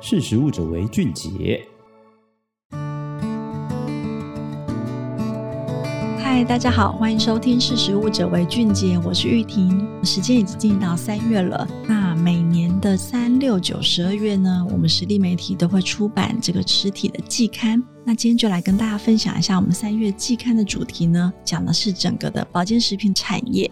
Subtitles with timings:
[0.00, 1.60] 识食物者为俊杰。
[6.20, 9.84] 嗨，大家好，欢迎收听《识食物者为俊杰》，我是玉婷。
[10.04, 17.82] 时间已经进到三月了，那每年的三六九十二月呢，我们实力媒体都会出版这个实体的季刊。
[18.04, 23.68] 那今天就来跟大家分享一下我们三月季刊的主题呢，讲的是整个的保健食品产业。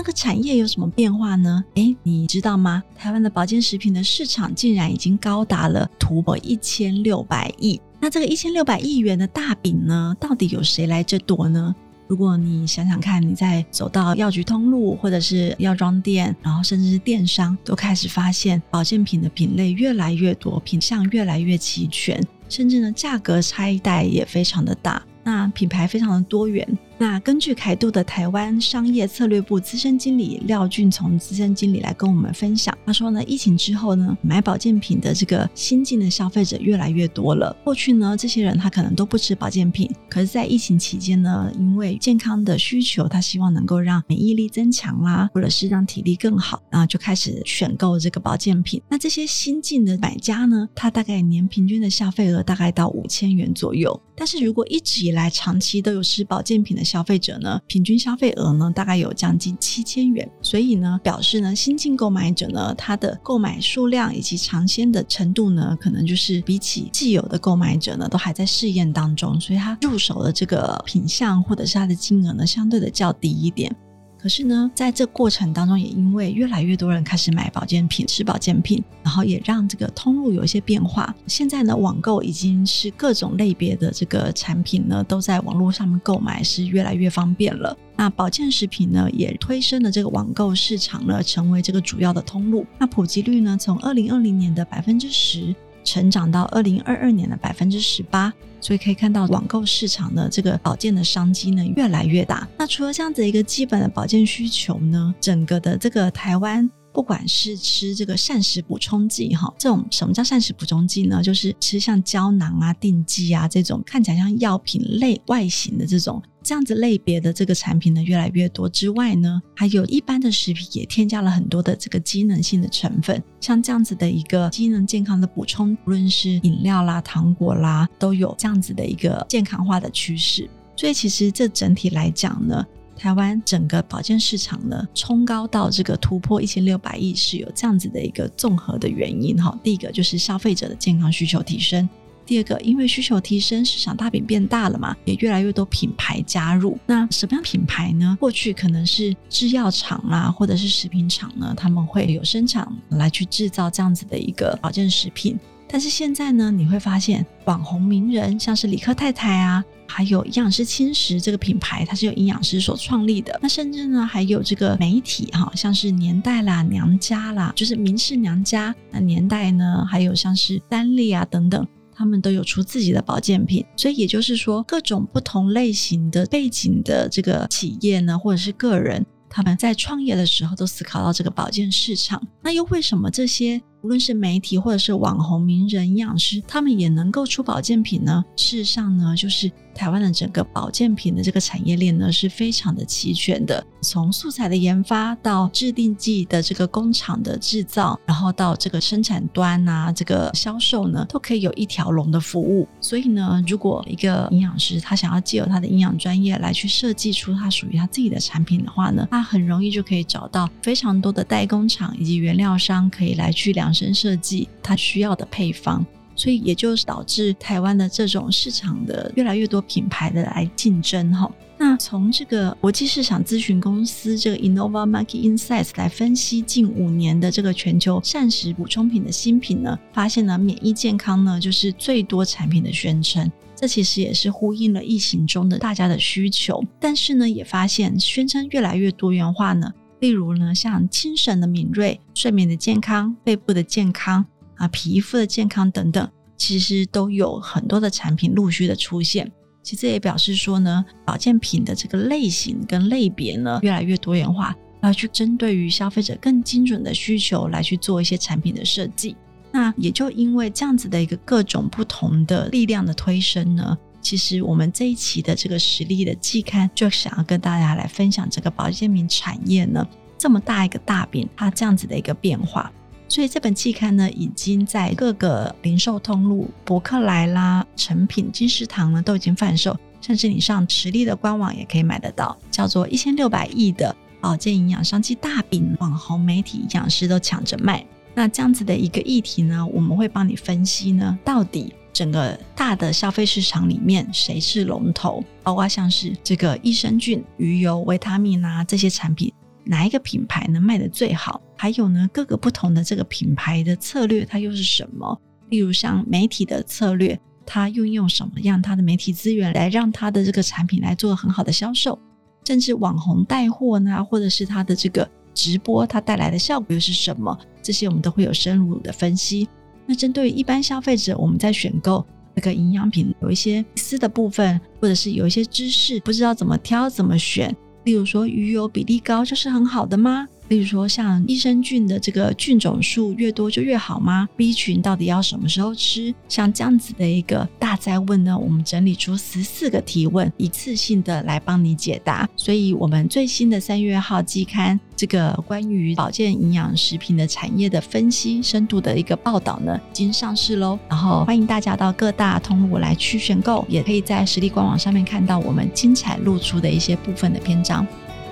[0.00, 1.62] 那个产业有什么变化呢？
[1.74, 2.82] 诶，你知道吗？
[2.96, 7.78] 台湾的保健食品的市场竟然已经高达了突破一千六百亿。
[8.00, 11.74] 那这个一千六百亿元的大饼呢，到底有谁来争夺呢？
[12.08, 25.02] 如果你想想看，你在走到药局通路，或者是药妆店，然后甚至是电商，都开始发现保健品的品类越来越多，品相越来越齐全，甚至呢，价格差异带也非常的大。
[25.22, 26.66] 那品牌非常的多元。
[27.00, 37.56] 那根据凯度的台湾商业策略部资深经理廖俊从资深经理来跟我们分享，他说呢，疫情之后呢，买保健品的这个新进的消费者越来越多了。
[37.64, 48.78] 过去呢，这些人他可能都不吃保健品，可是，在疫情期间呢，因为健康的需求，他希望能够让免疫力增强啦，或者是让体力更好，然后就开始选购这个保健品。
[48.90, 53.98] 那这些新进的买家呢，他大概年平均的消费额大概到五千元左右。
[54.14, 73.72] 但是如果一直以来长期都有吃保健品的消费者呢，平均消费额呢大概有将近七千元，所以呢表示呢新进购买者呢他的购买数量以及尝鲜的程度呢，可能就是比起既有的购买者呢都还在试验当中，所以他入手的这个品项或者是他的金额呢相对的较低一点。
[74.20, 81.14] 可是呢，在这过程当中，也因为越来越多人开始买保健品、吃保健品，然后也让这个通路有一些变化。
[81.26, 87.74] 现在呢，网购已经是各种类别的这个产品呢，都在网络上面购买是越来越方便了。
[87.96, 92.66] 那保健食品呢，也推升了这个网购市场呢，成为这个主要的通路。
[92.78, 95.54] 那普及率呢，从二零二零年的百分之十。
[95.84, 102.48] 成长到二零二二年的百分之十八，所以可以看到网购市场的这个保健的商机呢越来越大。
[102.58, 111.22] 那除了这样子一个基本的保健需求呢，整个的这个台湾，不管是吃这个膳食补充剂哈，这种什么叫膳食补充剂呢？
[111.22, 116.22] 就是吃像胶囊啊、定剂啊这种看起来像药品类外形的这种。
[116.50, 130.50] 这样子类别的这个产品呢越来越多之外呢，还有一般的食品也添加了很多的这个机能性的成分，像这样子的一个机能健康的补充，无论是饮料啦、糖果啦，都有这样子的一个健康化的趋势。
[130.74, 132.66] 所以其实这整体来讲呢，
[132.96, 139.56] 台湾整个保健市场呢冲高到这个突破一千六百亿是有这样子的一个综合的原因哈。
[139.62, 141.88] 第一个就是消费者的健康需求提升。
[142.30, 146.78] 第二个，因为需求提升，市场大饼变大了嘛，也越来越多品牌加入。
[146.86, 148.16] 那什么样品牌呢？
[148.20, 155.36] 过去可能是制药厂啦，或者是食品厂呢，他们会有生产来去制造这样子的一个保健食品。
[155.66, 163.36] 但是现在呢，你会发现网红名人，像是李克太太啊，还有营养师轻食这个品牌，它是由营养师所创立的。
[163.42, 168.72] 那甚至呢，还有这个媒体哈，像是年代啦、娘家啦，就是明式娘家。
[168.92, 171.66] 那年代呢，还有像是丹利啊等等。
[172.00, 182.26] 他们都有出自己的保健品，所以也就是说，各种不同类型的背景的这个企业呢，或者是个人，他们在创业的时候都思考到这个保健市场。
[182.42, 188.24] 那又为什么这些无论是媒体或者是网红名人、营养师，他们也能够出保健品呢？
[188.36, 189.50] 事实上呢，就是。
[189.72, 202.68] 台湾的整个保健品的这个产业链呢，是非常的齐全的，从素材的研发到制定剂的这个工厂的制造，然后到这个生产端啊，这个销售呢，都可以有一条龙的服务。
[202.80, 215.84] 所以呢，如果一个营养师他想要借由他的营养专业来去设计出他属于他自己的产品的话呢，他很容易就可以找到非常多的代工厂以及原料商，可以来去量身设计他需要的配方。
[216.16, 221.30] 所以也就导致台湾的这种市场的越来越多品牌的来竞争哈。
[221.56, 236.62] 那从这个国际市场咨询公司这个 Innova Market Insights 来分析近五年的这个全球膳食补充品的新品呢，发现呢免疫健康呢就是最多产品的宣称，这其实也是呼应了疫情中的大家的需求。
[236.78, 244.24] 但是呢也发现宣称越来越多元化呢，例如呢像精神的敏锐、睡眠的健康、背部的健康。
[244.56, 246.06] 啊，皮肤的健康等等，
[246.36, 249.32] 其实都有很多的产品陆续的出现。
[249.62, 259.16] 其实也表示说呢，保健品的这个类型跟类别呢，越来越多元化，要去针对于消费者更精准的需求来去做一些产品的设计。
[259.50, 269.86] 那也就因为这样子的一个各种不同的力量的推升呢，其实我们这一期的这个实力的季刊就想要跟大家来分享这个保健品产业呢，
[270.18, 272.70] 这么大一个大饼，它这样子的一个变化。
[273.08, 282.38] 所以这本季刊呢，已经在各个零售通路、博客来啦、成品、金石堂呢都已经贩售，甚至你上实力的官网也可以买得到。
[282.52, 287.84] 叫做一千六百亿的保健营养商机大饼，网红媒体营养师都抢着卖。
[288.14, 299.32] 那这样子的一个议题呢，我们会帮你分析呢，到底整个大的消费市场里面谁是龙头，包括像是这个益生菌、鱼油、维他命啊这些产品。
[299.64, 301.40] 哪一个品牌能卖得最好？
[301.56, 305.20] 还有呢，各个不同的这个品牌的策略，它又是什么？
[305.50, 311.98] 例如像媒体的策略，它运用什么样它的媒体资源来让它的这个产品来做很好的销售？
[312.46, 317.38] 甚至网红带货呢，或者是它的这个直播，它带来的效果又是什么？
[317.62, 319.46] 这些我们都会有深入的分析。
[319.90, 322.06] 那针对一般消费者，我们在选购
[322.36, 327.52] 这个营养品，有一些私的部分，或者是有一些知识不知道怎么挑、怎么选。
[327.82, 330.28] 例如说，鱼油比例高就是很好的吗？
[330.46, 336.14] 例如说，像益生菌的这个菌种数越多就越好吗？B 群到底要什么时候吃？
[336.28, 342.28] 像这样子的一个大灾问呢，我们整理出十四个提问，一次性的来帮你解答。
[342.36, 350.78] 所以，我们最新的三月号季刊这个关于保健营养食品的产业的分析深度的一个报道呢，已经上市喽。
[350.90, 357.86] 然后欢迎大家到各大通路来去选购，也可以在实力官网上面看到我们精彩露出的一些部分的篇章。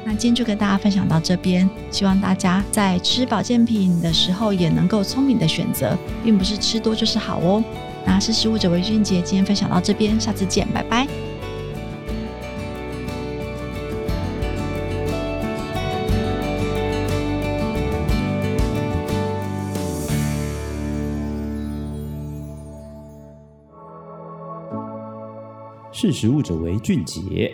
[0.05, 7.65] 那今天就跟大家分享到这边，希望大家在吃保健品的时候也能够聪明的选择，并不是吃多就是好哦。
[8.05, 11.28] 那识食物者为俊杰，今天分享到这边，下次见，拜拜。
[26.01, 27.53] 识时务者为俊杰。